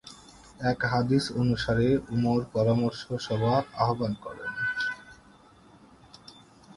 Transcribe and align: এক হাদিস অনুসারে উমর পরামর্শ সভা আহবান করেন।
এক 0.61 0.79
হাদিস 0.91 1.23
অনুসারে 1.35 1.87
উমর 2.13 2.41
পরামর্শ 2.53 3.01
সভা 3.27 3.53
আহবান 3.81 4.13
করেন। 4.23 4.51